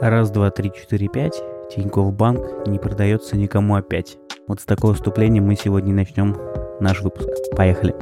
Раз, 0.00 0.30
два, 0.30 0.50
три, 0.50 0.72
четыре, 0.72 1.08
пять. 1.08 1.40
Тинькофф 1.70 2.12
Банк 2.12 2.66
не 2.66 2.78
продается 2.80 3.36
никому 3.36 3.76
опять. 3.76 4.18
Вот 4.48 4.60
с 4.60 4.64
такого 4.64 4.92
вступления 4.94 5.40
мы 5.40 5.54
сегодня 5.54 5.94
начнем 5.94 6.36
наш 6.80 7.00
выпуск. 7.00 7.28
Поехали. 7.56 7.94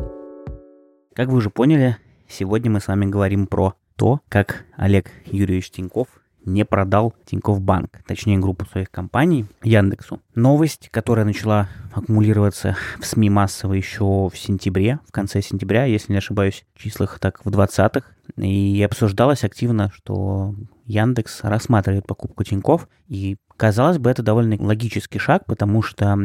Как 1.14 1.28
вы 1.28 1.36
уже 1.36 1.50
поняли, 1.50 1.98
сегодня 2.28 2.70
мы 2.70 2.80
с 2.80 2.88
вами 2.88 3.04
говорим 3.04 3.46
про 3.46 3.74
то, 3.96 4.20
как 4.30 4.64
Олег 4.76 5.10
Юрьевич 5.26 5.70
Тиньков 5.70 6.08
не 6.44 6.64
продал 6.64 7.14
Тинькофф 7.24 7.60
Банк, 7.60 8.00
точнее 8.06 8.38
группу 8.38 8.64
своих 8.66 8.90
компаний 8.90 9.46
Яндексу. 9.62 10.20
Новость, 10.34 10.88
которая 10.90 11.24
начала 11.24 11.68
аккумулироваться 11.92 12.76
в 12.98 13.06
СМИ 13.06 13.30
массово 13.30 13.74
еще 13.74 14.04
в 14.28 14.32
сентябре, 14.34 14.98
в 15.08 15.12
конце 15.12 15.42
сентября, 15.42 15.84
если 15.84 16.12
не 16.12 16.18
ошибаюсь, 16.18 16.64
в 16.74 16.78
числах 16.78 17.18
так 17.18 17.44
в 17.44 17.48
20-х, 17.48 18.02
и 18.36 18.82
обсуждалось 18.82 19.44
активно, 19.44 19.90
что 19.94 20.54
Яндекс 20.86 21.40
рассматривает 21.42 22.06
покупку 22.06 22.44
Тинькофф, 22.44 22.88
и 23.08 23.36
казалось 23.56 23.98
бы, 23.98 24.10
это 24.10 24.22
довольно 24.22 24.56
логический 24.58 25.18
шаг, 25.18 25.44
потому 25.46 25.82
что 25.82 26.16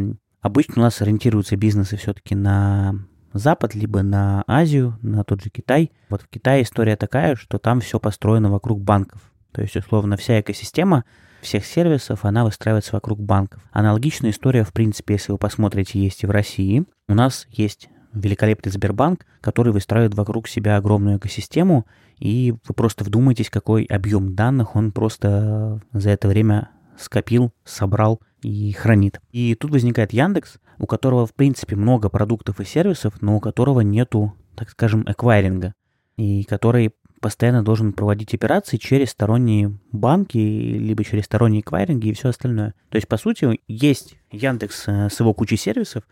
обычно 0.42 0.76
у 0.78 0.82
нас 0.82 1.02
ориентируются 1.02 1.56
бизнесы 1.56 1.98
все-таки 1.98 2.36
на 2.36 2.96
Запад, 3.34 3.76
либо 3.76 4.02
на 4.02 4.44
Азию, 4.48 4.98
на 5.02 5.24
тот 5.24 5.44
же 5.44 5.50
Китай. 5.50 5.92
Вот 6.10 6.22
в 6.22 6.30
Китае 6.30 6.64
история 6.64 6.96
такая, 6.96 7.36
что 7.36 7.60
там 7.60 7.82
все 7.82 8.00
построено 8.00 8.50
вокруг 8.50 8.82
банков. 8.82 9.22
То 9.58 9.64
есть, 9.64 9.76
условно, 9.76 10.18
вся 10.18 10.40
экосистема 10.40 11.04
всех 11.42 11.66
сервисов, 11.66 12.26
она 12.26 12.44
выстраивается 12.44 12.94
вокруг 12.94 13.20
банков. 13.20 13.60
Аналогичная 13.72 14.30
история, 14.30 14.64
в 14.64 14.72
принципе, 14.72 15.16
если 15.16 15.32
вы 15.32 15.40
посмотрите, 15.40 16.00
есть 16.00 16.22
и 16.22 16.28
в 16.28 16.30
России. 16.30 16.86
У 17.08 17.16
нас 17.16 17.48
есть 17.50 17.90
великолепный 18.14 18.72
Сбербанк, 18.72 19.26
который 19.42 19.74
выстраивает 19.74 20.14
вокруг 20.14 20.48
себя 20.48 20.78
огромную 20.78 21.18
экосистему, 21.18 21.88
и 22.20 22.54
вы 22.68 22.76
просто 22.76 23.04
вдумайтесь, 23.04 23.50
какой 23.50 23.86
объем 23.86 24.36
данных 24.36 24.76
он 24.76 24.92
просто 24.92 25.82
за 25.92 26.12
это 26.12 26.28
время 26.28 26.70
скопил, 26.96 27.52
собрал 27.66 28.22
и 28.44 28.72
хранит. 28.74 29.20
И 29.32 29.56
тут 29.56 29.72
возникает 29.72 30.14
Яндекс, 30.14 30.60
у 30.78 30.86
которого, 30.86 31.26
в 31.26 31.34
принципе, 31.34 31.76
много 31.76 32.10
продуктов 32.10 32.60
и 32.60 32.64
сервисов, 32.64 33.24
но 33.24 33.38
у 33.38 33.40
которого 33.40 33.82
нету, 33.82 34.36
так 34.56 34.70
скажем, 34.70 35.04
эквайринга, 35.08 35.74
и 36.16 36.44
который 36.44 36.92
постоянно 37.20 37.64
должен 37.64 37.94
проводить 37.94 38.34
операции 38.34 38.78
через 38.78 39.12
сторонние 39.12 39.78
банки, 39.92 40.38
либо 40.38 41.04
через 41.04 41.26
сторонние 41.26 41.62
эквайринги 41.62 42.10
и 42.10 42.14
все 42.14 42.30
остальное. 42.30 42.74
То 42.90 42.98
есть, 42.98 43.08
по 43.08 43.18
сути, 43.18 43.60
есть 43.68 44.18
Яндекс 44.32 44.88
э, 44.88 45.10
с 45.10 45.20
его 45.20 45.34
кучей 45.34 45.58
сервисов, 45.58 46.04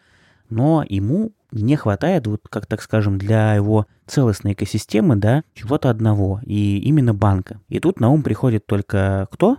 но 0.49 0.83
ему 0.87 1.31
не 1.51 1.75
хватает, 1.75 2.27
вот 2.27 2.41
как 2.49 2.65
так 2.65 2.81
скажем, 2.81 3.17
для 3.17 3.55
его 3.55 3.87
целостной 4.05 4.53
экосистемы, 4.53 5.15
да, 5.15 5.43
чего-то 5.53 5.89
одного, 5.89 6.41
и 6.45 6.79
именно 6.79 7.13
банка. 7.13 7.61
И 7.69 7.79
тут 7.79 7.99
на 7.99 8.09
ум 8.09 8.23
приходит 8.23 8.65
только 8.65 9.27
кто? 9.31 9.57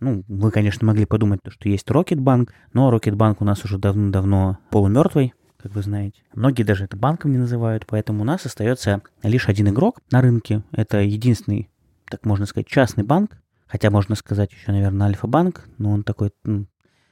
Ну, 0.00 0.24
вы, 0.28 0.50
конечно, 0.50 0.86
могли 0.86 1.04
подумать, 1.04 1.40
что 1.48 1.68
есть 1.68 1.90
Рокетбанк, 1.90 2.52
но 2.72 2.90
Рокетбанк 2.90 3.42
у 3.42 3.44
нас 3.44 3.64
уже 3.64 3.78
давно-давно 3.78 4.58
полумертвый, 4.70 5.34
как 5.62 5.74
вы 5.74 5.82
знаете. 5.82 6.22
Многие 6.34 6.62
даже 6.62 6.84
это 6.84 6.96
банком 6.96 7.32
не 7.32 7.38
называют, 7.38 7.86
поэтому 7.86 8.22
у 8.22 8.24
нас 8.24 8.46
остается 8.46 9.02
лишь 9.22 9.48
один 9.48 9.68
игрок 9.68 10.00
на 10.10 10.20
рынке. 10.20 10.62
Это 10.72 10.98
единственный, 10.98 11.68
так 12.08 12.24
можно 12.24 12.46
сказать, 12.46 12.66
частный 12.66 13.04
банк, 13.04 13.36
хотя 13.66 13.90
можно 13.90 14.14
сказать 14.14 14.52
еще, 14.52 14.72
наверное, 14.72 15.08
Альфа-банк, 15.08 15.68
но 15.78 15.90
он 15.92 16.02
такой... 16.02 16.30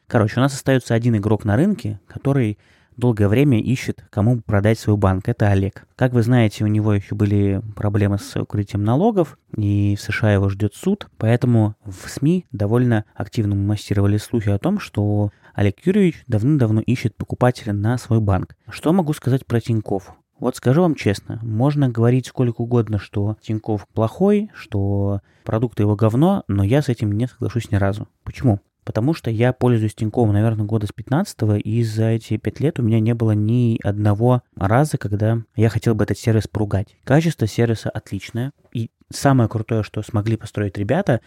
Короче, 0.06 0.38
у 0.38 0.40
нас 0.40 0.54
остается 0.54 0.94
один 0.94 1.16
игрок 1.16 1.44
на 1.44 1.56
рынке, 1.56 2.00
который 2.06 2.58
долгое 2.98 3.28
время 3.28 3.60
ищет, 3.60 4.04
кому 4.10 4.40
продать 4.40 4.78
свой 4.78 4.96
банк. 4.96 5.28
Это 5.28 5.48
Олег. 5.48 5.86
Как 5.96 6.12
вы 6.12 6.22
знаете, 6.22 6.64
у 6.64 6.66
него 6.66 6.92
еще 6.92 7.14
были 7.14 7.62
проблемы 7.76 8.18
с 8.18 8.36
укрытием 8.36 8.84
налогов, 8.84 9.38
и 9.56 9.96
в 9.96 10.02
США 10.02 10.34
его 10.34 10.48
ждет 10.48 10.74
суд, 10.74 11.08
поэтому 11.16 11.76
в 11.84 12.08
СМИ 12.08 12.44
довольно 12.52 13.04
активно 13.14 13.54
массировали 13.54 14.18
слухи 14.18 14.48
о 14.48 14.58
том, 14.58 14.80
что 14.80 15.30
Олег 15.58 15.84
Юрьевич 15.84 16.22
давным-давно 16.28 16.80
ищет 16.82 17.16
покупателя 17.16 17.72
на 17.72 17.98
свой 17.98 18.20
банк. 18.20 18.54
Что 18.70 18.92
могу 18.92 19.12
сказать 19.12 19.44
про 19.44 19.60
Тиньков? 19.60 20.12
Вот 20.38 20.54
скажу 20.54 20.82
вам 20.82 20.94
честно, 20.94 21.40
можно 21.42 21.88
говорить 21.88 22.28
сколько 22.28 22.60
угодно, 22.60 23.00
что 23.00 23.36
Тиньков 23.42 23.88
плохой, 23.88 24.52
что 24.54 25.18
продукты 25.42 25.82
его 25.82 25.96
говно, 25.96 26.44
но 26.46 26.62
я 26.62 26.80
с 26.80 26.88
этим 26.88 27.10
не 27.10 27.26
соглашусь 27.26 27.72
ни 27.72 27.74
разу. 27.74 28.06
Почему? 28.22 28.60
Потому 28.84 29.14
что 29.14 29.32
я 29.32 29.52
пользуюсь 29.52 29.96
Тиньковым, 29.96 30.32
наверное, 30.32 30.64
года 30.64 30.86
с 30.86 30.92
15 30.92 31.36
и 31.64 31.82
за 31.82 32.10
эти 32.10 32.36
5 32.36 32.60
лет 32.60 32.78
у 32.78 32.84
меня 32.84 33.00
не 33.00 33.14
было 33.14 33.32
ни 33.32 33.80
одного 33.82 34.42
раза, 34.54 34.96
когда 34.96 35.42
я 35.56 35.70
хотел 35.70 35.96
бы 35.96 36.04
этот 36.04 36.18
сервис 36.18 36.46
поругать. 36.46 36.96
Качество 37.02 37.48
сервиса 37.48 37.90
отличное. 37.90 38.52
И 38.72 38.92
самое 39.10 39.48
крутое, 39.48 39.82
что 39.82 40.02
смогли 40.02 40.36
построить 40.36 40.78
ребята, 40.78 41.20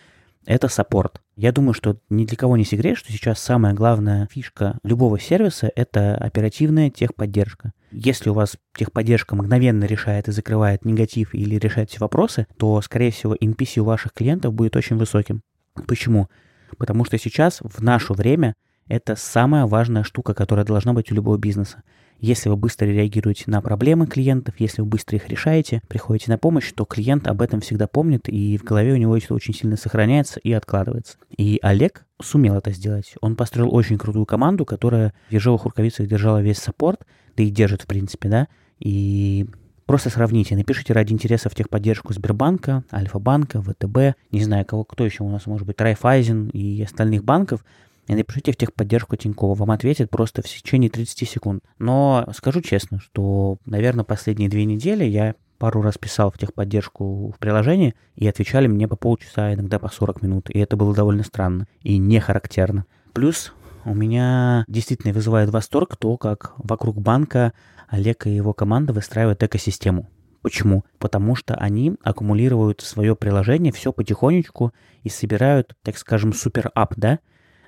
это 0.46 0.68
support. 0.68 1.22
Я 1.36 1.52
думаю, 1.52 1.74
что 1.74 1.98
ни 2.10 2.26
для 2.26 2.38
кого 2.38 2.58
не 2.58 2.66
секрет, 2.66 2.98
что 2.98 3.12
сейчас 3.12 3.40
самая 3.40 3.74
главная 3.74 4.28
фишка 4.32 4.78
любого 4.84 5.20
сервиса— 5.20 5.72
это 5.76 6.16
оперативная 6.16 6.90
техподдержка. 6.90 7.74
Если 7.92 8.30
у 8.30 8.34
вас 8.34 8.58
техподдержка 8.76 9.36
мгновенно 9.36 9.86
решает 9.86 10.28
и 10.28 10.32
закрывает 10.32 10.86
негатив 10.86 11.34
или 11.34 11.56
решает 11.56 11.90
все 11.90 12.00
вопросы, 12.00 12.48
то, 12.58 12.82
скорее 12.82 13.12
всего, 13.12 13.36
NPS 13.36 13.80
у 13.80 13.86
ваших 13.86 14.14
клиентов 14.14 14.54
будет 14.54 14.76
очень 14.76 14.98
высоким. 14.98 15.42
Почему? 15.88 16.30
Потому 16.78 17.06
что 17.06 17.18
сейчас, 17.18 17.60
в 17.62 17.82
наше 17.84 18.14
время, 18.14 18.56
это 18.92 19.16
самая 19.16 19.66
важная 19.66 20.04
штука, 20.04 20.34
которая 20.34 20.66
должна 20.66 20.92
быть 20.92 21.12
у 21.12 21.16
любого 21.16 21.38
бизнеса. 21.38 21.82
Если 22.20 22.50
вы 22.50 22.58
быстро 22.58 22.88
реагируете 22.88 23.46
на 23.48 23.62
проблемы 23.62 24.06
клиентов, 24.06 24.56
если 24.60 24.82
вы 24.82 24.88
быстро 24.90 25.16
их 25.16 25.30
решаете, 25.30 25.82
приходите 25.88 26.30
на 26.30 26.38
помощь, 26.38 26.72
то 26.74 26.84
клиент 26.84 27.26
об 27.28 27.42
этом 27.42 27.62
всегда 27.62 27.88
помнит, 27.88 28.28
и 28.28 28.58
в 28.58 28.64
голове 28.64 28.94
у 28.94 28.98
него 28.98 29.16
это 29.16 29.34
очень 29.34 29.54
сильно 29.54 29.78
сохраняется 29.78 30.42
и 30.42 30.52
откладывается. 30.52 31.18
И 31.36 31.58
Олег 31.64 32.06
сумел 32.22 32.56
это 32.56 32.72
сделать. 32.72 33.14
Он 33.22 33.38
построил 33.38 33.74
очень 33.74 33.98
крутую 33.98 34.26
команду, 34.26 34.66
которая 34.66 35.14
в 35.30 35.34
ежовых 35.34 35.64
рукавицах 35.64 36.08
держала 36.08 36.42
весь 36.42 36.58
support, 36.58 37.06
да 37.38 37.44
и 37.44 37.50
держит, 37.50 37.84
в 37.84 37.88
принципе, 37.88 38.28
да, 38.28 38.48
и 38.80 39.48
Просто 39.88 40.10
сравните, 40.10 40.56
напишите 40.56 40.94
ради 40.94 41.12
интереса 41.12 41.50
в 41.50 41.56
техподдержку 41.56 42.14
Сбербанка, 42.14 42.86
Альфа-банка, 42.94 43.62
ВТБ, 43.62 44.16
не 44.32 44.42
знаю, 44.42 44.66
кого, 44.66 44.86
кто 44.86 45.04
еще 45.04 45.24
у 45.24 45.30
нас 45.30 45.48
может 45.48 45.68
быть, 45.68 45.82
Райфайзен 45.82 46.48
и 46.54 46.82
остальных 46.82 47.26
банков, 47.26 47.66
и 48.08 48.16
напишите 48.16 48.52
в 48.52 48.58
техподдержку 48.58 49.16
Тинькова. 49.16 49.56
Вам 49.56 49.72
ответят 49.72 50.10
просто 50.10 50.42
в 50.42 50.46
течение 50.46 50.90
30 50.90 51.30
секунд. 51.30 51.64
Но 51.80 52.28
скажу 52.36 52.62
честно, 52.62 53.00
что, 53.00 53.58
наверное, 53.66 54.04
последние 54.04 54.50
две 54.50 54.66
недели 54.66 55.04
я 55.04 55.36
пару 55.62 55.84
раз 55.84 55.96
писал 56.00 56.32
в 56.32 56.40
техподдержку 56.40 57.32
в 57.36 57.38
приложении, 57.38 57.94
и 58.16 58.28
отвечали 58.28 58.66
мне 58.66 58.88
по 58.88 58.96
полчаса, 58.96 59.54
иногда 59.54 59.78
по 59.78 59.90
40 59.90 60.24
минут. 60.24 60.50
И 60.50 60.58
это 60.58 60.76
было 60.76 60.96
довольно 60.96 61.24
странно 61.24 61.68
и 61.82 62.00
не 62.00 62.20
характерно. 62.20 62.86
Плюс 63.14 63.54
у 63.86 63.94
меня 63.94 64.66
действительно 64.68 65.14
вызывает 65.14 65.52
восторг 65.52 65.98
то, 65.98 66.18
как 66.18 66.54
вокруг 66.58 67.00
банка 67.00 67.54
Олег 67.88 68.26
и 68.26 68.36
его 68.36 68.54
команда 68.54 68.92
выстраивают 68.92 69.44
экосистему. 69.44 70.10
Почему? 70.42 70.84
Потому 70.98 71.36
что 71.36 71.54
они 71.54 71.94
аккумулируют 72.04 72.82
свое 72.82 73.16
приложение 73.16 73.72
все 73.72 73.94
потихонечку 73.94 74.74
и 75.04 75.10
собирают, 75.10 75.76
так 75.84 75.98
скажем, 75.98 76.34
супер 76.34 76.72
ап, 76.74 76.94
да? 76.98 77.20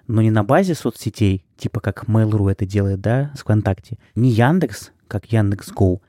Но 0.07 0.21
не 0.21 0.31
на 0.31 0.43
базе 0.43 0.75
соцсетей, 0.75 1.45
типа 1.57 1.79
как 1.79 2.05
Mail.ru 2.05 2.51
это 2.51 2.65
делает, 2.65 3.01
да, 3.01 3.31
с 3.35 3.39
ВКонтакте. 3.39 3.97
Не 4.15 4.29
Яндекс, 4.29 4.91
как 5.07 5.31
Яндекс.Гоу, 5.31 6.01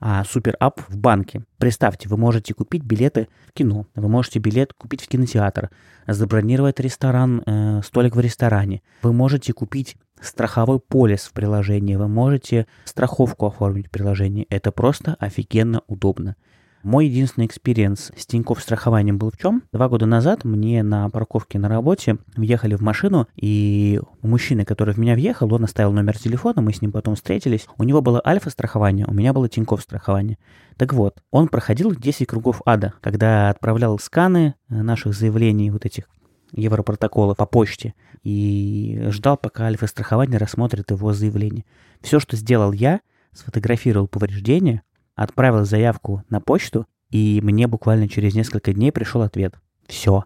а 0.00 0.24
супер 0.24 0.56
ап 0.58 0.80
в 0.88 0.96
банке. 0.96 1.44
Представьте, 1.58 2.08
вы 2.08 2.16
можете 2.16 2.54
купить 2.54 2.82
билеты 2.82 3.28
в 3.46 3.52
кино, 3.52 3.86
вы 3.94 4.08
можете 4.08 4.40
билет 4.40 4.72
купить 4.72 5.02
в 5.02 5.08
кинотеатр, 5.08 5.70
забронировать 6.06 6.80
ресторан, 6.80 7.42
э, 7.46 7.82
столик 7.84 8.16
в 8.16 8.20
ресторане, 8.20 8.82
вы 9.02 9.12
можете 9.12 9.52
купить 9.52 9.96
страховой 10.20 10.80
полис 10.80 11.22
в 11.22 11.32
приложении, 11.32 11.96
вы 11.96 12.08
можете 12.08 12.66
страховку 12.84 13.46
оформить 13.46 13.88
в 13.88 13.90
приложении. 13.90 14.46
Это 14.50 14.72
просто 14.72 15.16
офигенно 15.18 15.82
удобно. 15.86 16.36
Мой 16.82 17.06
единственный 17.06 17.46
experience 17.46 18.10
с 18.16 18.26
Тинькофф 18.26 18.60
страхованием 18.60 19.16
был 19.16 19.30
в 19.30 19.38
чем? 19.38 19.62
Два 19.72 19.88
года 19.88 20.04
назад 20.04 20.44
мне 20.44 20.82
на 20.82 21.08
парковке 21.10 21.60
на 21.60 21.68
работе 21.68 22.18
въехали 22.36 22.74
в 22.74 22.80
машину, 22.80 23.28
и 23.36 24.00
у 24.20 24.26
мужчины, 24.26 24.64
который 24.64 24.92
в 24.92 24.98
меня 24.98 25.14
въехал, 25.14 25.52
он 25.54 25.62
оставил 25.62 25.92
номер 25.92 26.18
телефона, 26.18 26.60
мы 26.60 26.72
с 26.72 26.82
ним 26.82 26.90
потом 26.90 27.14
встретились. 27.14 27.68
У 27.78 27.84
него 27.84 28.02
было 28.02 28.20
альфа-страхование, 28.26 29.06
у 29.06 29.14
меня 29.14 29.32
было 29.32 29.48
Тинькофф 29.48 29.80
страхование. 29.80 30.38
Так 30.76 30.92
вот, 30.92 31.22
он 31.30 31.46
проходил 31.46 31.94
10 31.94 32.26
кругов 32.26 32.62
ада, 32.66 32.94
когда 33.00 33.50
отправлял 33.50 33.96
сканы 34.00 34.54
наших 34.68 35.14
заявлений, 35.14 35.70
вот 35.70 35.86
этих 35.86 36.08
Европротокола 36.50 37.34
по 37.34 37.46
почте 37.46 37.94
и 38.24 39.06
ждал, 39.10 39.36
пока 39.36 39.66
альфа-страхование 39.66 40.38
рассмотрит 40.38 40.90
его 40.90 41.12
заявление. 41.12 41.64
Все, 42.00 42.18
что 42.18 42.36
сделал 42.36 42.72
я, 42.72 43.00
сфотографировал 43.32 44.08
повреждения, 44.08 44.82
отправил 45.14 45.64
заявку 45.64 46.22
на 46.28 46.40
почту, 46.40 46.86
и 47.10 47.40
мне 47.42 47.66
буквально 47.66 48.08
через 48.08 48.34
несколько 48.34 48.72
дней 48.72 48.92
пришел 48.92 49.22
ответ. 49.22 49.54
Все. 49.86 50.24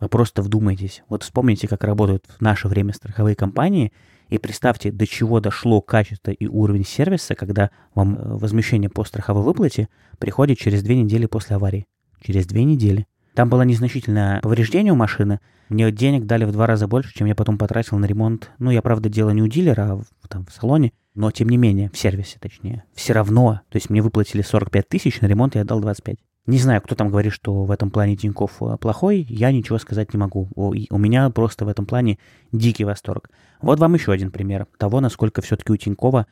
Вы 0.00 0.08
просто 0.08 0.42
вдумайтесь. 0.42 1.02
Вот 1.08 1.22
вспомните, 1.22 1.66
как 1.66 1.82
работают 1.84 2.26
в 2.26 2.40
наше 2.40 2.68
время 2.68 2.92
страховые 2.92 3.34
компании, 3.34 3.92
и 4.28 4.38
представьте, 4.38 4.92
до 4.92 5.06
чего 5.06 5.40
дошло 5.40 5.80
качество 5.80 6.30
и 6.30 6.46
уровень 6.46 6.84
сервиса, 6.84 7.34
когда 7.34 7.70
вам 7.94 8.16
э, 8.16 8.36
возмещение 8.36 8.90
по 8.90 9.04
страховой 9.04 9.42
выплате 9.42 9.88
приходит 10.18 10.58
через 10.58 10.82
две 10.82 10.96
недели 10.96 11.26
после 11.26 11.56
аварии. 11.56 11.86
Через 12.20 12.46
две 12.46 12.64
недели. 12.64 13.06
Там 13.38 13.48
было 13.48 13.62
незначительное 13.62 14.40
повреждение 14.40 14.92
у 14.92 14.96
машины. 14.96 15.38
Мне 15.68 15.92
денег 15.92 16.26
дали 16.26 16.44
в 16.44 16.50
два 16.50 16.66
раза 16.66 16.88
больше, 16.88 17.14
чем 17.14 17.28
я 17.28 17.36
потом 17.36 17.56
потратил 17.56 17.96
на 17.96 18.04
ремонт. 18.04 18.50
Ну, 18.58 18.72
я, 18.72 18.82
правда, 18.82 19.08
делал 19.08 19.30
не 19.30 19.42
у 19.42 19.46
дилера, 19.46 19.92
а 19.92 19.96
в, 19.96 20.28
там, 20.28 20.44
в 20.44 20.52
салоне. 20.52 20.92
Но, 21.14 21.30
тем 21.30 21.48
не 21.48 21.56
менее, 21.56 21.88
в 21.88 21.96
сервисе, 21.96 22.38
точнее. 22.40 22.82
Все 22.94 23.12
равно. 23.12 23.60
То 23.68 23.76
есть 23.76 23.90
мне 23.90 24.02
выплатили 24.02 24.42
45 24.42 24.88
тысяч, 24.88 25.20
на 25.20 25.26
ремонт 25.26 25.54
я 25.54 25.60
отдал 25.60 25.78
25. 25.78 26.16
Не 26.46 26.58
знаю, 26.58 26.82
кто 26.82 26.96
там 26.96 27.10
говорит, 27.10 27.32
что 27.32 27.62
в 27.62 27.70
этом 27.70 27.92
плане 27.92 28.16
Тиньков 28.16 28.60
э, 28.60 28.76
плохой, 28.76 29.24
я 29.28 29.52
ничего 29.52 29.78
сказать 29.78 30.12
не 30.12 30.18
могу. 30.18 30.48
У 30.56 30.98
меня 30.98 31.30
просто 31.30 31.64
в 31.64 31.68
этом 31.68 31.86
плане 31.86 32.18
дикий 32.50 32.82
восторг. 32.82 33.30
Вот 33.62 33.78
вам 33.78 33.94
еще 33.94 34.10
один 34.10 34.32
пример 34.32 34.66
того, 34.78 34.98
насколько 34.98 35.42
все-таки 35.42 35.70
у 35.70 35.76
Тинькова 35.76 36.26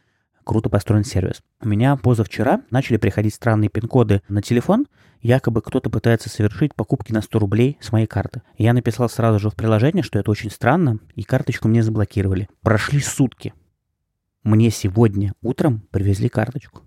круто 0.47 0.71
построен 0.71 1.05
сервис. 1.05 1.43
У 1.61 1.69
меня 1.69 1.97
позавчера 1.97 2.63
начали 2.71 2.97
приходить 2.97 3.35
странные 3.35 3.69
пин-коды 3.69 4.23
на 4.29 4.41
телефон, 4.41 4.87
якобы 5.21 5.61
кто-то 5.61 5.91
пытается 5.91 6.31
совершить 6.31 6.75
покупки 6.75 7.13
на 7.13 7.21
100 7.21 7.39
рублей 7.41 7.77
с 7.81 7.91
моей 7.91 8.07
карты. 8.07 8.43
Я 8.57 8.73
написал 8.73 9.09
сразу 9.09 9.41
же 9.41 9.51
в 9.51 9.57
приложение, 9.57 10.05
что 10.05 10.19
это 10.19 10.31
очень 10.31 10.51
странно, 10.51 11.01
и 11.17 11.25
карточку 11.25 11.67
мне 11.69 11.83
заблокировали. 11.83 12.49
Прошли 12.63 13.01
сутки. 13.01 13.53
Мне 14.45 14.71
сегодня 14.71 15.35
утром 15.43 15.83
привезли 15.91 16.29
карточку. 16.29 16.83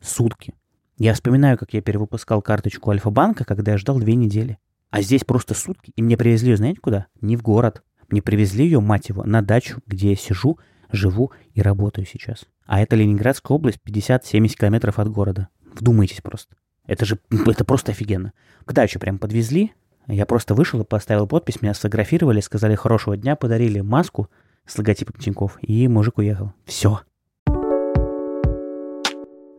Сутки. 0.00 0.52
Я 0.98 1.14
вспоминаю, 1.14 1.56
как 1.56 1.72
я 1.72 1.80
перевыпускал 1.80 2.42
карточку 2.42 2.90
Альфа-банка, 2.90 3.44
когда 3.44 3.72
я 3.72 3.78
ждал 3.78 4.00
две 4.00 4.16
недели. 4.16 4.58
А 4.90 5.02
здесь 5.02 5.24
просто 5.24 5.54
сутки, 5.54 5.92
и 5.94 6.02
мне 6.02 6.16
привезли 6.16 6.50
ее, 6.50 6.56
знаете 6.56 6.80
куда? 6.80 7.06
Не 7.20 7.36
в 7.36 7.42
город. 7.42 7.82
Мне 8.10 8.22
привезли 8.22 8.64
ее, 8.64 8.80
мать 8.80 9.08
его, 9.08 9.22
на 9.24 9.40
дачу, 9.40 9.80
где 9.86 10.10
я 10.10 10.16
сижу, 10.16 10.58
живу 10.90 11.32
и 11.52 11.62
работаю 11.62 12.06
сейчас. 12.06 12.44
А 12.66 12.80
это 12.80 12.96
Ленинградская 12.96 13.54
область, 13.54 13.78
50-70 13.86 14.48
километров 14.56 14.98
от 14.98 15.08
города. 15.08 15.48
Вдумайтесь 15.74 16.20
просто. 16.20 16.56
Это 16.86 17.04
же, 17.04 17.18
это 17.30 17.64
просто 17.64 17.92
офигенно. 17.92 18.32
Когда 18.64 18.82
еще 18.82 18.98
прям 18.98 19.18
подвезли, 19.18 19.72
я 20.06 20.26
просто 20.26 20.54
вышел 20.54 20.80
и 20.80 20.84
поставил 20.84 21.26
подпись, 21.26 21.62
меня 21.62 21.74
сфотографировали, 21.74 22.40
сказали 22.40 22.74
хорошего 22.74 23.16
дня, 23.16 23.36
подарили 23.36 23.80
маску 23.80 24.28
с 24.66 24.76
логотипом 24.78 25.18
Тиньков, 25.20 25.58
и 25.62 25.88
мужик 25.88 26.18
уехал. 26.18 26.52
Все. 26.66 27.00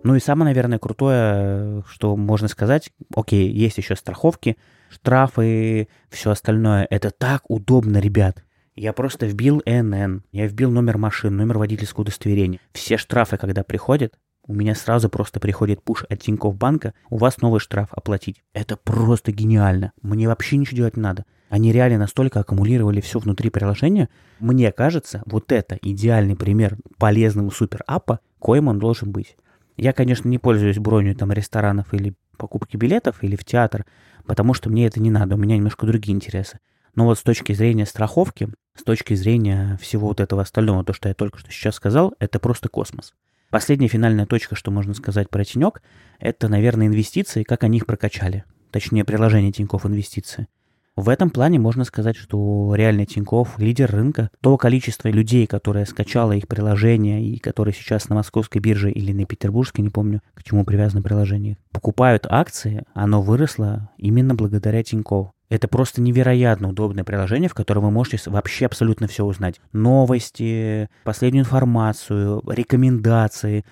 Ну 0.03 0.13
и 0.13 0.19
самое, 0.19 0.45
наверное, 0.45 0.77
крутое, 0.77 1.83
что 1.89 2.15
можно 2.15 2.47
сказать, 2.47 2.91
окей, 3.15 3.51
есть 3.51 3.79
еще 3.79 3.95
страховки, 3.95 4.55
штрафы, 4.89 5.87
все 6.09 6.29
остальное. 6.29 6.85
Это 6.91 7.09
так 7.09 7.49
удобно, 7.49 7.97
ребят. 7.97 8.44
Я 8.75 8.91
просто 8.91 9.25
вбил 9.25 9.61
НН, 9.65 10.23
я 10.33 10.47
вбил 10.47 10.69
номер 10.69 10.97
машины, 10.97 11.37
номер 11.37 11.59
водительского 11.59 12.01
удостоверения. 12.01 12.59
Все 12.73 12.97
штрафы, 12.97 13.37
когда 13.37 13.63
приходят, 13.63 14.19
у 14.45 14.53
меня 14.53 14.75
сразу 14.75 15.07
просто 15.09 15.39
приходит 15.39 15.81
пуш 15.81 16.03
от 16.09 16.19
Тинькофф 16.19 16.57
банка, 16.57 16.93
у 17.09 17.15
вас 17.15 17.37
новый 17.37 17.61
штраф 17.61 17.87
оплатить. 17.91 18.43
Это 18.53 18.75
просто 18.75 19.31
гениально. 19.31 19.93
Мне 20.01 20.27
вообще 20.27 20.57
ничего 20.57 20.75
делать 20.75 20.97
не 20.97 21.03
надо. 21.03 21.23
Они 21.47 21.71
реально 21.71 21.99
настолько 21.99 22.41
аккумулировали 22.41 22.99
все 22.99 23.19
внутри 23.19 23.49
приложения. 23.49 24.09
Мне 24.39 24.73
кажется, 24.73 25.23
вот 25.25 25.53
это 25.53 25.79
идеальный 25.81 26.35
пример 26.35 26.77
полезного 26.97 27.51
супер-аппа, 27.51 28.19
коим 28.39 28.67
он 28.67 28.77
должен 28.77 29.09
быть. 29.09 29.37
Я, 29.77 29.93
конечно, 29.93 30.27
не 30.27 30.37
пользуюсь 30.37 30.79
бронью 30.79 31.15
там 31.15 31.31
ресторанов 31.31 31.93
или 31.93 32.13
покупки 32.37 32.75
билетов 32.75 33.23
или 33.23 33.37
в 33.37 33.45
театр, 33.45 33.85
потому 34.25 34.53
что 34.53 34.69
мне 34.69 34.85
это 34.85 34.99
не 34.99 35.11
надо, 35.11 35.35
у 35.35 35.37
меня 35.37 35.55
немножко 35.55 35.87
другие 35.87 36.13
интересы. 36.13 36.59
Но 36.95 37.05
вот 37.05 37.19
с 37.19 37.23
точки 37.23 37.53
зрения 37.53 37.85
страховки, 37.85 38.49
с 38.73 38.83
точки 38.83 39.13
зрения 39.13 39.77
всего 39.81 40.07
вот 40.07 40.19
этого 40.19 40.41
остального, 40.41 40.83
то, 40.83 40.93
что 40.93 41.09
я 41.09 41.13
только 41.13 41.39
что 41.39 41.51
сейчас 41.51 41.75
сказал, 41.75 42.13
это 42.19 42.39
просто 42.39 42.69
космос. 42.69 43.13
Последняя 43.49 43.87
финальная 43.87 44.25
точка, 44.25 44.55
что 44.55 44.71
можно 44.71 44.93
сказать 44.93 45.29
про 45.29 45.45
Тинек, 45.45 45.81
это, 46.19 46.47
наверное, 46.47 46.87
инвестиции, 46.87 47.43
как 47.43 47.63
они 47.63 47.77
их 47.77 47.85
прокачали. 47.85 48.43
Точнее, 48.71 49.05
приложение 49.05 49.51
Тинькофф 49.51 49.85
инвестиции. 49.85 50.47
В 50.95 51.09
этом 51.09 51.29
плане 51.29 51.59
можно 51.59 51.83
сказать, 51.83 52.15
что 52.15 52.73
реальный 52.73 53.05
Тинькофф 53.05 53.59
лидер 53.59 53.91
рынка. 53.91 54.29
То 54.41 54.57
количество 54.57 55.09
людей, 55.09 55.45
которое 55.45 55.85
скачало 55.85 56.31
их 56.31 56.47
приложение 56.47 57.21
и 57.25 57.37
которые 57.37 57.73
сейчас 57.73 58.07
на 58.07 58.15
московской 58.15 58.61
бирже 58.61 58.91
или 58.91 59.11
на 59.11 59.25
петербургской, 59.25 59.83
не 59.83 59.89
помню, 59.89 60.21
к 60.33 60.43
чему 60.43 60.63
привязано 60.63 61.01
приложение, 61.01 61.57
покупают 61.71 62.25
акции, 62.29 62.85
оно 62.93 63.21
выросло 63.21 63.89
именно 63.97 64.35
благодаря 64.35 64.83
Тинькову. 64.83 65.34
Это 65.49 65.67
просто 65.67 66.01
невероятно 66.01 66.69
удобное 66.69 67.03
приложение, 67.03 67.49
в 67.49 67.53
котором 67.53 67.83
вы 67.83 67.91
можете 67.91 68.29
вообще 68.29 68.65
абсолютно 68.65 69.07
все 69.07 69.23
узнать. 69.23 69.61
Новости, 69.73 70.89
последнюю 71.03 71.43
информацию, 71.43 72.41
рекомендации, 72.47 73.63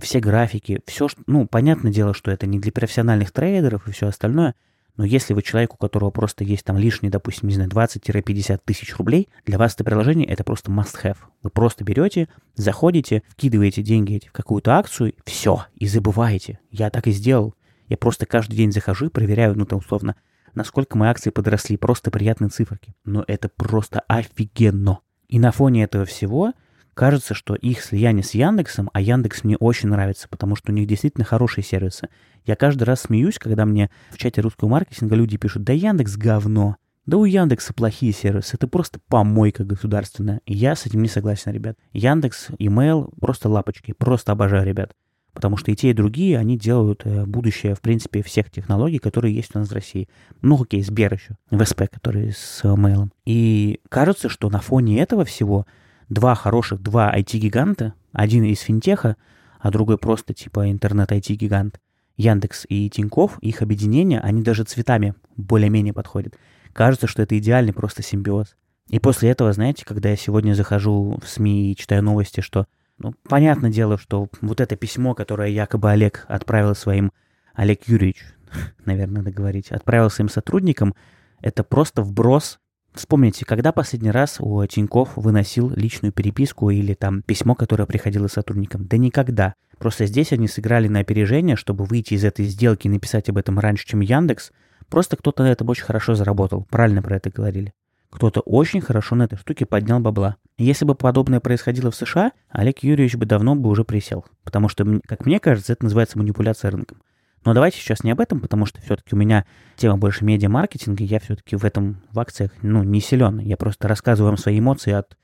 все 0.00 0.20
графики, 0.20 0.80
все, 0.86 1.08
ну, 1.26 1.46
понятное 1.46 1.92
дело, 1.92 2.14
что 2.14 2.30
это 2.30 2.46
не 2.46 2.58
для 2.58 2.72
профессиональных 2.72 3.32
трейдеров 3.32 3.86
и 3.86 3.92
все 3.92 4.08
остальное, 4.08 4.54
но 4.96 5.04
если 5.04 5.32
вы 5.32 5.42
человек, 5.42 5.74
у 5.74 5.76
которого 5.76 6.10
просто 6.10 6.44
есть 6.44 6.64
там 6.64 6.76
лишние, 6.76 7.10
допустим, 7.10 7.48
не 7.48 7.54
знаю, 7.54 7.70
20-50 7.70 8.60
тысяч 8.64 8.94
рублей, 8.96 9.28
для 9.46 9.56
вас 9.56 9.74
это 9.74 9.82
приложение 9.82 10.26
это 10.26 10.44
просто 10.44 10.70
must-have. 10.70 11.16
Вы 11.42 11.50
просто 11.50 11.84
берете, 11.84 12.28
заходите, 12.54 13.22
вкидываете 13.28 13.82
деньги 13.82 14.20
в 14.28 14.32
какую-то 14.32 14.74
акцию, 14.76 15.14
все, 15.24 15.64
и 15.76 15.86
забываете. 15.86 16.58
Я 16.70 16.90
так 16.90 17.06
и 17.06 17.12
сделал. 17.12 17.54
Я 17.88 17.96
просто 17.96 18.26
каждый 18.26 18.56
день 18.56 18.72
захожу 18.72 19.06
и 19.06 19.10
проверяю, 19.10 19.56
ну, 19.56 19.64
там, 19.64 19.78
условно, 19.78 20.16
насколько 20.54 20.96
мои 20.96 21.08
акции 21.08 21.30
подросли. 21.30 21.76
Просто 21.76 22.10
приятные 22.10 22.50
циферки. 22.50 22.94
Но 23.04 23.24
это 23.26 23.48
просто 23.48 24.00
офигенно. 24.08 25.00
И 25.28 25.38
на 25.38 25.52
фоне 25.52 25.84
этого 25.84 26.04
всего 26.04 26.52
кажется, 26.94 27.34
что 27.34 27.54
их 27.54 27.82
слияние 27.82 28.24
с 28.24 28.34
Яндексом, 28.34 28.90
а 28.92 29.00
Яндекс 29.00 29.44
мне 29.44 29.56
очень 29.56 29.88
нравится, 29.88 30.28
потому 30.28 30.56
что 30.56 30.72
у 30.72 30.74
них 30.74 30.86
действительно 30.86 31.24
хорошие 31.24 31.64
сервисы. 31.64 32.08
Я 32.44 32.56
каждый 32.56 32.82
раз 32.84 33.02
смеюсь, 33.02 33.38
когда 33.38 33.64
мне 33.64 33.90
в 34.10 34.18
чате 34.18 34.40
русского 34.40 34.68
маркетинга 34.68 35.14
люди 35.14 35.36
пишут, 35.36 35.64
да 35.64 35.72
Яндекс 35.72 36.16
говно, 36.16 36.76
да 37.06 37.16
у 37.16 37.24
Яндекса 37.24 37.72
плохие 37.72 38.12
сервисы, 38.12 38.56
это 38.56 38.68
просто 38.68 39.00
помойка 39.08 39.64
государственная. 39.64 40.40
И 40.44 40.54
я 40.54 40.76
с 40.76 40.86
этим 40.86 41.02
не 41.02 41.08
согласен, 41.08 41.52
ребят. 41.52 41.76
Яндекс, 41.92 42.50
email, 42.58 43.12
просто 43.18 43.48
лапочки, 43.48 43.92
просто 43.92 44.32
обожаю, 44.32 44.66
ребят. 44.66 44.92
Потому 45.40 45.56
что 45.56 45.70
и 45.70 45.74
те, 45.74 45.88
и 45.88 45.94
другие, 45.94 46.36
они 46.36 46.58
делают 46.58 47.00
э, 47.06 47.24
будущее, 47.24 47.74
в 47.74 47.80
принципе, 47.80 48.22
всех 48.22 48.50
технологий, 48.50 48.98
которые 48.98 49.34
есть 49.34 49.56
у 49.56 49.58
нас 49.58 49.70
в 49.70 49.72
России. 49.72 50.06
Ну, 50.42 50.60
окей, 50.60 50.82
Сбер 50.82 51.14
еще, 51.14 51.36
ВСП, 51.50 51.88
который 51.90 52.30
с 52.32 52.60
mail. 52.62 53.08
И 53.24 53.80
кажется, 53.88 54.28
что 54.28 54.50
на 54.50 54.60
фоне 54.60 55.00
этого 55.00 55.24
всего 55.24 55.66
два 56.10 56.34
хороших, 56.34 56.82
два 56.82 57.10
IT-гиганта, 57.16 57.94
один 58.12 58.44
из 58.44 58.60
финтеха, 58.60 59.16
а 59.60 59.70
другой 59.70 59.96
просто 59.96 60.34
типа 60.34 60.70
интернет-IT-гигант, 60.70 61.80
Яндекс 62.18 62.66
и 62.68 62.90
Тиньков, 62.90 63.38
их 63.38 63.62
объединение, 63.62 64.20
они 64.20 64.42
даже 64.42 64.64
цветами 64.64 65.14
более-менее 65.38 65.94
подходят. 65.94 66.34
Кажется, 66.74 67.06
что 67.06 67.22
это 67.22 67.38
идеальный 67.38 67.72
просто 67.72 68.02
симбиоз. 68.02 68.56
И 68.90 68.98
после 68.98 69.30
этого, 69.30 69.54
знаете, 69.54 69.86
когда 69.86 70.10
я 70.10 70.16
сегодня 70.16 70.52
захожу 70.52 71.18
в 71.18 71.26
СМИ 71.26 71.72
и 71.72 71.76
читаю 71.76 72.02
новости, 72.02 72.42
что 72.42 72.66
ну, 73.00 73.14
понятное 73.28 73.70
дело, 73.70 73.96
что 73.96 74.28
вот 74.42 74.60
это 74.60 74.76
письмо, 74.76 75.14
которое 75.14 75.48
якобы 75.48 75.90
Олег 75.90 76.26
отправил 76.28 76.74
своим, 76.74 77.12
Олег 77.54 77.88
Юрьевич, 77.88 78.24
наверное, 78.84 79.22
надо 79.22 79.30
говорить, 79.30 79.72
отправил 79.72 80.10
своим 80.10 80.28
сотрудникам, 80.28 80.94
это 81.40 81.64
просто 81.64 82.02
вброс. 82.02 82.58
Вспомните, 82.92 83.46
когда 83.46 83.72
последний 83.72 84.10
раз 84.10 84.36
у 84.38 84.66
Тиньков 84.66 85.16
выносил 85.16 85.70
личную 85.70 86.12
переписку 86.12 86.70
или 86.70 86.92
там 86.92 87.22
письмо, 87.22 87.54
которое 87.54 87.86
приходило 87.86 88.26
сотрудникам? 88.26 88.86
Да 88.86 88.98
никогда. 88.98 89.54
Просто 89.78 90.04
здесь 90.04 90.32
они 90.32 90.46
сыграли 90.46 90.88
на 90.88 90.98
опережение, 90.98 91.56
чтобы 91.56 91.84
выйти 91.84 92.14
из 92.14 92.24
этой 92.24 92.44
сделки 92.44 92.86
и 92.86 92.90
написать 92.90 93.30
об 93.30 93.38
этом 93.38 93.58
раньше, 93.58 93.86
чем 93.86 94.00
Яндекс. 94.00 94.50
Просто 94.88 95.16
кто-то 95.16 95.44
на 95.44 95.52
этом 95.52 95.68
очень 95.70 95.84
хорошо 95.84 96.14
заработал. 96.14 96.66
Правильно 96.68 97.00
про 97.00 97.16
это 97.16 97.30
говорили. 97.30 97.72
Кто-то 98.10 98.40
очень 98.40 98.80
хорошо 98.82 99.14
на 99.14 99.22
этой 99.22 99.38
штуке 99.38 99.64
поднял 99.64 100.00
бабла. 100.00 100.36
Если 100.60 100.84
бы 100.84 100.94
подобное 100.94 101.40
происходило 101.40 101.90
в 101.90 101.96
США, 101.96 102.32
Олег 102.50 102.82
Юрьевич 102.82 103.16
бы 103.16 103.24
давно 103.24 103.54
бы 103.54 103.70
уже 103.70 103.82
присел. 103.82 104.26
Потому 104.44 104.68
что, 104.68 105.00
как 105.06 105.24
мне 105.24 105.40
кажется, 105.40 105.72
это 105.72 105.84
называется 105.84 106.18
манипуляция 106.18 106.70
рынком. 106.70 107.00
Но 107.46 107.54
давайте 107.54 107.78
сейчас 107.78 108.04
не 108.04 108.10
об 108.10 108.20
этом, 108.20 108.40
потому 108.40 108.66
что 108.66 108.78
все-таки 108.82 109.14
у 109.14 109.18
меня 109.18 109.46
тема 109.76 109.96
больше 109.96 110.22
медиа-маркетинга, 110.26 111.02
я 111.02 111.18
все-таки 111.18 111.56
в 111.56 111.64
этом, 111.64 112.02
в 112.12 112.20
акциях, 112.20 112.50
ну, 112.60 112.82
не 112.82 113.00
силен. 113.00 113.38
Я 113.38 113.56
просто 113.56 113.88
рассказываю 113.88 114.32
вам 114.32 114.36
свои 114.36 114.58
эмоции 114.58 114.92
от 114.92 115.16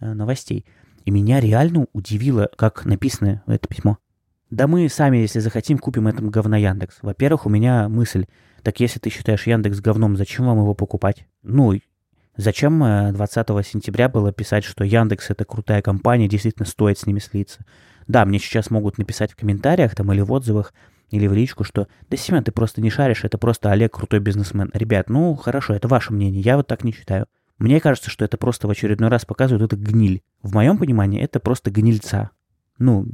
э, 0.00 0.12
новостей. 0.12 0.66
И 1.04 1.12
меня 1.12 1.38
реально 1.38 1.86
удивило, 1.92 2.50
как 2.56 2.84
написано 2.84 3.44
это 3.46 3.68
письмо. 3.68 3.98
Да 4.50 4.66
мы 4.66 4.88
сами, 4.88 5.18
если 5.18 5.38
захотим, 5.38 5.78
купим 5.78 6.08
этом 6.08 6.30
говно 6.30 6.56
Яндекс. 6.56 6.98
Во-первых, 7.02 7.46
у 7.46 7.48
меня 7.48 7.88
мысль, 7.88 8.26
так 8.64 8.80
если 8.80 8.98
ты 8.98 9.08
считаешь 9.08 9.46
Яндекс 9.46 9.78
говном, 9.78 10.16
зачем 10.16 10.46
вам 10.46 10.58
его 10.58 10.74
покупать? 10.74 11.28
Ну, 11.44 11.74
Зачем 12.36 12.78
20 13.12 13.50
э, 13.50 13.62
сентября 13.64 14.08
было 14.08 14.32
писать, 14.32 14.64
что 14.64 14.84
Яндекс 14.84 15.30
это 15.30 15.44
крутая 15.44 15.82
компания, 15.82 16.28
действительно 16.28 16.66
стоит 16.66 16.98
с 16.98 17.06
ними 17.06 17.18
слиться? 17.18 17.64
Да, 18.06 18.24
мне 18.24 18.38
сейчас 18.38 18.70
могут 18.70 18.98
написать 18.98 19.32
в 19.32 19.36
комментариях 19.36 19.94
там 19.94 20.12
или 20.12 20.20
в 20.20 20.32
отзывах, 20.32 20.72
или 21.10 21.26
в 21.26 21.32
личку, 21.32 21.64
что 21.64 21.88
«Да, 22.08 22.16
Семен, 22.16 22.44
ты 22.44 22.52
просто 22.52 22.80
не 22.80 22.90
шаришь, 22.90 23.24
это 23.24 23.36
просто 23.36 23.70
Олег 23.70 23.94
крутой 23.94 24.20
бизнесмен». 24.20 24.70
Ребят, 24.74 25.10
ну 25.10 25.34
хорошо, 25.34 25.74
это 25.74 25.88
ваше 25.88 26.12
мнение, 26.12 26.40
я 26.40 26.56
вот 26.56 26.66
так 26.66 26.84
не 26.84 26.92
считаю. 26.92 27.26
Мне 27.58 27.78
кажется, 27.80 28.08
что 28.08 28.24
это 28.24 28.38
просто 28.38 28.68
в 28.68 28.70
очередной 28.70 29.10
раз 29.10 29.26
показывает 29.26 29.62
это 29.70 29.76
гниль. 29.76 30.22
В 30.42 30.54
моем 30.54 30.78
понимании 30.78 31.20
это 31.20 31.40
просто 31.40 31.70
гнильца. 31.70 32.30
Ну, 32.78 33.06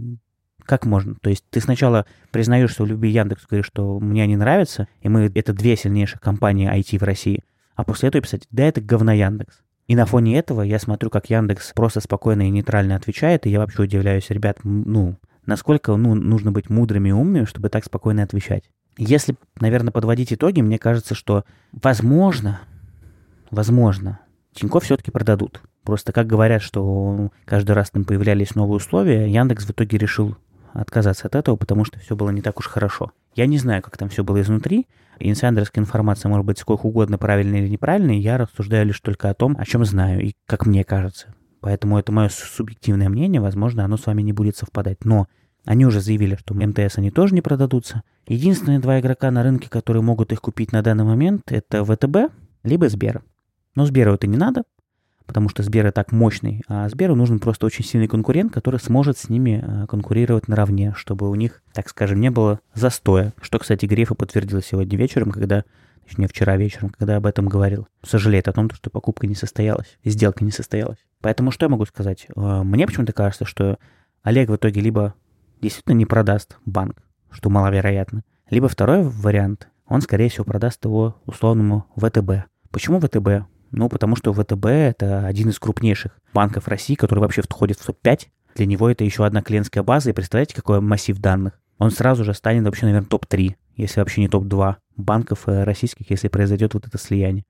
Как 0.65 0.85
можно? 0.85 1.17
То 1.17 1.31
есть 1.31 1.45
ты 1.51 1.61
сначала 1.61 2.07
признаешь, 2.31 2.71
что 2.71 2.85
люби 2.85 3.09
Яндекс, 3.09 3.47
говоришь, 3.49 3.67
что 3.67 3.99
мне 3.99 4.23
они 4.23 4.37
нравятся, 4.37 4.87
и 5.01 5.09
мы 5.09 5.31
это 5.35 5.53
две 5.53 5.77
сильнейших 5.77 6.21
компании 6.21 6.73
IT 6.73 6.99
в 6.99 7.03
России, 7.03 7.43
а 7.77 7.85
после 7.85 8.09
этого 8.09 8.23
писать, 8.23 8.47
да 8.51 8.65
это 8.65 8.81
говно 8.81 9.13
Яндекс. 9.13 9.61
И 9.87 9.95
на 9.95 10.05
фоне 10.05 10.39
этого 10.39 10.63
я 10.63 10.81
смотрю, 10.81 11.11
как 11.11 11.31
Яндекс 11.31 11.73
просто 11.73 12.01
спокойно 12.01 12.49
и 12.49 12.51
нейтрально 12.51 12.97
отвечает, 12.97 13.47
и 13.47 13.51
я 13.51 13.61
вообще 13.61 13.83
удивляюсь, 13.83 14.31
ребят, 14.31 14.59
ну, 14.65 15.17
насколько 15.45 15.95
ну, 15.95 16.15
нужно 16.15 16.51
быть 16.51 16.69
мудрыми 16.69 17.11
и 17.11 17.13
умными, 17.13 17.45
чтобы 17.45 17.69
так 17.69 17.85
спокойно 17.85 18.25
отвечать. 18.25 18.65
Если, 18.99 19.37
наверное, 19.61 19.93
подводить 19.93 20.33
итоги, 20.33 20.61
мне 20.61 20.79
кажется, 20.79 21.15
что 21.15 21.45
возможно, 21.73 22.63
возможно, 23.51 24.21
Тинькофф 24.55 24.83
все-таки 24.83 25.11
продадут. 25.11 25.61
Просто 25.85 26.13
как 26.13 26.27
говорят, 26.27 26.63
что 26.63 27.31
каждый 27.45 27.73
раз 27.73 27.91
там 27.91 28.05
появлялись 28.05 28.55
новые 28.55 28.79
условия, 28.79 29.31
Яндекс 29.31 29.67
в 29.67 29.71
итоге 29.71 29.99
решил 29.99 30.37
отказаться 30.73 31.29
от 31.29 31.37
этого, 31.37 31.57
потому 31.57 31.85
что 31.85 32.01
все 32.01 32.17
было 32.17 32.31
не 32.31 32.43
так 32.43 32.59
уж 32.59 32.67
хорошо. 32.67 33.13
Я 33.35 33.47
не 33.47 33.59
знаю, 33.59 33.83
как 33.83 33.97
там 33.97 34.09
все 34.09 34.25
было 34.25 34.41
изнутри. 34.41 34.87
Инсайдерская 35.19 35.83
информация 35.83 36.29
может 36.29 36.47
быть 36.47 36.59
сколько 36.59 36.87
угодно 36.87 37.19
правильной 37.19 37.61
или 37.61 37.69
неправильной. 37.69 38.19
Я 38.19 38.39
рассуждаю 38.39 38.87
лишь 38.87 39.01
только 39.01 39.31
о 39.31 39.35
том, 39.35 39.57
о 39.59 39.65
чем 39.65 39.85
знаю 39.85 40.23
и 40.23 40.35
как 40.47 40.67
мне 40.67 40.85
кажется. 40.85 41.35
Поэтому 41.61 41.99
это 41.99 42.13
мое 42.13 42.29
субъективное 42.29 43.09
мнение. 43.09 43.41
Возможно, 43.41 43.85
оно 43.85 43.97
с 43.97 44.07
вами 44.07 44.23
не 44.23 44.33
будет 44.33 44.57
совпадать. 44.57 45.05
Но 45.05 45.27
они 45.65 45.85
уже 45.85 46.01
заявили, 46.01 46.37
что 46.37 46.55
МТС 46.55 46.99
они 46.99 47.11
тоже 47.11 47.35
не 47.35 47.41
продадутся. 47.41 48.03
Единственные 48.27 48.79
два 48.79 49.01
игрока 49.01 49.31
на 49.31 49.43
рынке, 49.43 49.69
которые 49.69 50.03
могут 50.03 50.33
их 50.33 50.41
купить 50.41 50.73
на 50.73 50.83
данный 50.83 51.05
момент, 51.05 51.43
это 51.51 51.85
ВТБ 51.85 52.33
либо 52.63 52.89
Сбер. 52.89 53.23
Но 53.75 53.85
Сберу 53.85 54.15
это 54.15 54.27
не 54.27 54.37
надо, 54.37 54.63
потому 55.27 55.49
что 55.49 55.63
Сбер 55.63 55.87
и 55.87 55.91
так 55.91 56.13
мощный, 56.13 56.63
а 56.69 56.89
Сберу 56.89 57.15
нужен 57.15 57.39
просто 57.39 57.67
очень 57.67 57.85
сильный 57.85 58.09
конкурент, 58.09 58.53
который 58.53 58.81
сможет 58.81 59.19
с 59.19 59.29
ними 59.29 59.63
э, 59.63 59.87
конкурировать 59.87 60.49
наравне, 60.49 60.95
чтобы 60.97 61.29
у 61.29 61.35
них, 61.35 61.63
так 61.73 61.89
скажем, 61.89 62.21
не 62.21 62.31
было 62.31 62.61
застоя. 62.75 63.33
Что, 63.41 63.59
кстати, 63.59 63.87
Грефа 63.87 64.15
подтвердил 64.15 64.63
сегодня 64.63 64.97
вечером, 64.97 65.31
когда 65.31 65.65
точнее 66.07 66.29
вчера 66.29 66.57
вечером, 66.57 66.91
когда 66.91 67.17
об 67.17 67.27
этом 67.27 67.49
говорил, 67.49 67.89
сожалеет 68.03 68.49
о 68.49 68.53
том, 68.53 68.71
что 68.71 68.91
покупка 68.91 69.27
не 69.27 69.35
состоялась, 69.35 69.99
сделка 70.05 70.45
не 70.45 70.53
состоялась. 70.53 70.99
Поэтому 71.21 71.51
что 71.51 71.67
я 71.67 71.71
могу 71.71 71.85
сказать? 71.87 72.29
Э, 72.37 72.63
мне 72.63 72.87
почему-то 72.87 73.13
кажется, 73.13 73.45
что 73.45 73.79
Олег 74.23 74.49
в 74.49 74.57
итоге 74.57 74.81
либо 74.81 75.15
действительно 75.61 75.95
не 75.95 76.07
продаст 76.07 76.59
банк, 76.65 77.03
что 77.31 77.51
маловероятно, 77.51 78.23
либо 78.51 78.69
второй 78.69 79.03
вариант, 79.03 79.69
он, 79.89 80.01
скорее 80.01 80.29
всего, 80.29 80.45
продаст 80.45 80.85
его 80.85 81.17
условному 81.27 81.87
ВТБ. 81.97 82.49
Почему 82.71 83.01
ВТБ? 83.01 83.47
Ну, 83.71 83.89
потому 83.89 84.17
что 84.17 84.33
ВТБ— 84.33 84.67
это 84.67 85.27
один 85.27 85.51
из 85.51 85.59
крупнейших 85.59 86.19
банков 86.33 86.69
России, 86.69 86.95
который 86.95 87.21
вообще 87.21 87.43
входит 87.43 87.79
в 87.79 87.87
топ-5. 87.87 88.27
Для 88.55 88.67
него 88.67 88.89
это 88.89 89.05
еще 89.05 89.27
одна 89.27 89.43
клиентская 89.43 89.83
база, 89.83 90.11
и 90.11 90.13
представляете, 90.13 90.55
какой 90.55 90.81
массив 90.81 91.19
данных. 91.19 91.61
Он 91.79 91.91
сразу 91.91 92.25
же 92.25 92.33
станет 92.33 92.65
вообще, 92.65 92.87
наверное, 92.87 93.09
топ-3, 93.09 93.55
если 93.77 94.01
вообще 94.01 94.23
не 94.23 94.29
топ-2 94.29 94.77
банков 94.97 95.43
э, 95.47 95.65
российских, 95.65 96.11
если 96.11 96.29
произойдет 96.29 96.75
вот 96.75 96.87
это 96.87 96.97
слияние. 96.97 97.45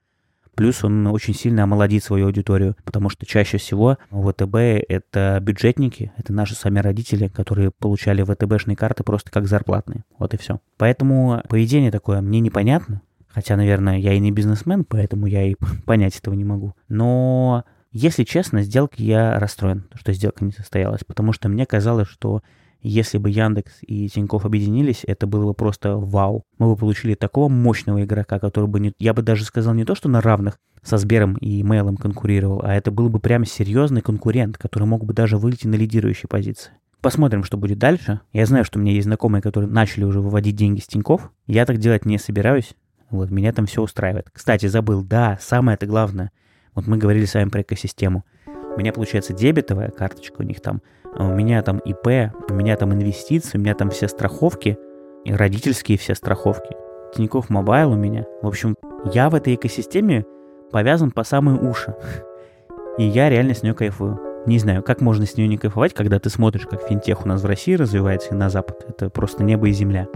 Плюс 0.57 0.83
он 0.83 1.07
очень 1.09 1.35
сильно 1.35 1.65
омолодит 1.65 2.03
свою 2.03 2.27
аудиторию, 2.27 2.77
потому 2.83 3.11
что 3.11 3.27
чаще 3.27 3.59
всего 3.59 3.99
ВТБ— 4.11 4.55
это 4.89 5.39
бюджетники, 5.43 6.13
это 6.17 6.33
наши 6.33 6.55
сами 6.55 6.79
родители, 6.79 7.29
которые 7.29 7.71
получали 7.71 8.23
ВТБшные 8.23 8.75
карты 8.75 9.05
просто 9.05 9.31
как 9.31 9.47
зарплатные. 9.47 10.05
Вот 10.19 10.33
и 10.33 10.39
все. 10.39 10.61
Поэтому 10.79 11.43
поведение 11.49 11.91
такое 11.91 12.23
мне 12.23 12.41
непонятно. 12.41 13.03
Хотя, 13.37 13.55
наверное, 13.57 13.99
я 13.99 14.15
и 14.15 14.19
не 14.19 14.33
бизнесмен, 14.33 14.87
поэтому 14.87 15.27
я 15.27 15.43
и 15.43 15.57
понять 15.85 16.17
этого 16.17 16.33
не 16.33 16.45
могу. 16.45 16.73
Но, 16.89 17.65
если 17.93 18.25
честно, 18.25 18.63
сделки 18.63 19.03
я 19.03 19.39
расстроен, 19.39 19.85
что 19.93 20.15
сделка 20.15 20.43
не 20.43 20.53
состоялась, 20.53 21.05
потому 21.07 21.35
что 21.35 21.51
мне 21.51 21.67
казалось, 21.67 22.09
что 22.09 22.41
если 22.81 23.19
бы 23.19 23.29
Яндекс 23.29 23.81
и 23.83 24.09
Тинькофф 24.09 24.47
объединились, 24.47 25.03
это 25.07 25.27
было 25.27 25.49
бы 25.49 25.53
просто 25.53 25.99
вау. 25.99 26.45
Мы 26.57 26.69
бы 26.69 26.77
получили 26.77 27.13
такого 27.13 27.51
мощного 27.51 28.03
игрока, 28.03 28.39
который 28.39 28.71
бы, 28.71 28.81
не, 28.81 28.95
я 28.99 29.13
бы 29.13 29.21
даже 29.21 29.45
сказал, 29.45 29.75
не 29.75 29.85
то, 29.85 29.95
что 29.95 30.09
на 30.09 30.23
равных 30.23 30.59
со 30.83 30.97
Сбером 30.97 31.35
и 31.35 31.63
Мейлом 31.63 31.99
конкурировал, 31.99 32.63
а 32.65 32.75
это 32.75 32.91
был 32.91 33.11
бы 33.11 33.21
прям 33.21 33.45
серьезный 33.45 34.01
конкурент, 34.01 34.57
который 34.57 34.85
мог 34.85 35.05
бы 35.05 35.13
даже 35.13 35.37
выйти 35.37 35.67
на 35.67 35.75
лидирующие 35.75 36.29
позиции. 36.31 36.73
Посмотрим, 37.03 37.45
что 37.45 37.59
будет 37.59 37.79
дальше. 37.79 38.21
Я 38.33 38.47
знаю, 38.47 38.65
что 38.65 38.79
у 38.79 38.83
меня 38.83 38.93
есть 38.93 39.05
знакомые, 39.05 39.43
которые 39.43 39.71
начали 39.71 40.05
уже 40.05 40.23
выводить 40.23 40.57
деньги 40.57 40.81
с 40.81 40.87
Тинькофф. 40.87 41.31
Я 41.47 41.67
так 41.67 41.77
делать 41.77 42.07
не 42.07 42.17
собираюсь. 42.17 42.75
Вот, 43.11 43.31
меня 43.31 43.53
там 43.53 43.67
все 43.67 43.83
устраивает. 43.83 44.29
Кстати, 44.33 44.67
забыл, 44.67 45.03
да, 45.03 45.39
самое 45.41 45.77
это 45.77 45.87
главное. 45.87 46.33
Вот 46.75 46.87
мы 46.87 46.99
говорили 46.99 47.25
с 47.25 47.35
вами 47.35 47.49
про 47.49 47.63
экосистему. 47.63 48.25
У 48.47 48.79
меня 48.79 48.93
получается 48.93 49.33
дебетовая 49.33 49.91
карточка 49.91 50.41
у 50.41 50.43
них 50.43 50.61
там, 50.61 50.83
а 51.15 51.25
у 51.25 51.35
меня 51.35 51.63
там 51.63 51.79
ИП, 51.79 52.33
у 52.51 52.55
меня 52.55 52.77
там 52.77 52.93
инвестиции, 52.93 53.57
у 53.57 53.61
меня 53.61 53.75
там 53.75 53.91
все 53.91 54.07
страховки, 54.07 54.79
и 55.25 55.33
родительские 55.33 55.97
все 55.97 56.15
страховки. 56.15 56.77
Тинькофф 57.15 57.49
Мобайл 57.49 57.93
у 57.93 57.97
меня. 57.97 58.27
В 58.43 58.47
общем, 58.47 58.77
я 59.13 59.31
в 59.31 59.35
этой 59.35 59.55
экосистеме 59.55 60.27
повязан 60.71 61.11
по 61.11 61.25
самые 61.25 61.59
уши. 61.59 61.95
И 62.99 63.05
я 63.05 63.31
реально 63.31 63.55
с 63.55 63.63
нее 63.63 63.75
кайфую. 63.75 64.21
Не 64.47 64.59
знаю, 64.59 64.83
как 64.83 65.01
можно 65.01 65.27
с 65.27 65.37
нее 65.37 65.49
не 65.49 65.59
кайфовать, 65.59 65.95
когда 65.95 66.19
ты 66.19 66.31
смотришь, 66.31 66.67
как 66.67 66.83
финтех 66.83 67.25
у 67.25 67.29
нас 67.29 67.43
в 67.43 67.47
России 67.47 67.75
развивается 67.75 68.35
и 68.35 68.37
на 68.37 68.51
Запад. 68.51 68.85
Это 68.89 69.11
просто 69.11 69.43
небо 69.43 69.69
и 69.69 69.73
земля. 69.73 70.07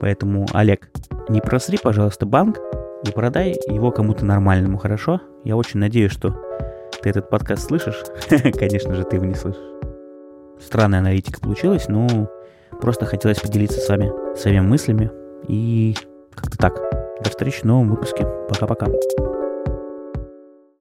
Поэтому, 0.00 0.46
Олег, 0.52 0.90
не 1.28 1.40
просри, 1.40 1.78
пожалуйста, 1.82 2.26
банк 2.26 2.58
и 3.06 3.12
продай 3.12 3.56
его 3.66 3.90
кому-то 3.90 4.24
нормальному, 4.24 4.78
хорошо? 4.78 5.20
Я 5.44 5.56
очень 5.56 5.80
надеюсь, 5.80 6.12
что 6.12 6.36
ты 7.02 7.10
этот 7.10 7.28
подкаст 7.30 7.66
слышишь. 7.66 8.02
Конечно 8.58 8.94
же, 8.94 9.04
ты 9.04 9.16
его 9.16 9.26
не 9.26 9.34
слышишь. 9.34 9.60
Странная 10.60 11.00
аналитика 11.00 11.40
получилась, 11.40 11.88
но 11.88 12.30
просто 12.80 13.06
хотелось 13.06 13.40
поделиться 13.40 13.80
с 13.80 13.88
вами 13.88 14.12
своими 14.36 14.60
мыслями. 14.60 15.10
И 15.48 15.96
как-то 16.34 16.56
так. 16.58 16.80
До 17.22 17.30
встречи 17.30 17.60
в 17.60 17.64
новом 17.64 17.90
выпуске. 17.90 18.26
Пока-пока. 18.48 18.86